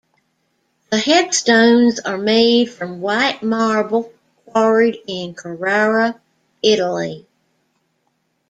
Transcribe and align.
The 0.89 0.97
headstones 0.97 1.99
are 1.99 2.17
made 2.17 2.71
from 2.73 3.01
white 3.01 3.43
marble 3.43 4.11
quarried 4.47 4.97
in 5.07 5.35
Carrara, 5.35 6.19
Italy. 6.63 7.27